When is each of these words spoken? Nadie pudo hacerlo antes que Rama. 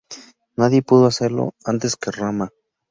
Nadie 0.57 0.81
pudo 0.81 1.05
hacerlo 1.05 1.53
antes 1.63 1.95
que 1.95 2.09
Rama. 2.09 2.49